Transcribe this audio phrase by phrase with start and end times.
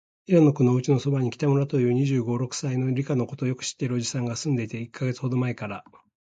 [0.25, 5.83] 平野君のおうちのそばに、北村という、二十五、六歳の、理科のことをよく知っているおじさんがすんでいて、一月ほどまえから、